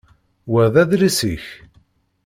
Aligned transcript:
Wa 0.51 0.63
d 0.73 0.75
adlis-ik? 0.81 1.45